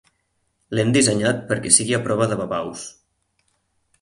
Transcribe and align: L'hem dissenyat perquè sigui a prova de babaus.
L'hem 0.77 0.93
dissenyat 0.95 1.43
perquè 1.51 1.75
sigui 1.77 1.99
a 1.99 2.01
prova 2.09 2.29
de 2.33 2.39
babaus. 2.41 2.89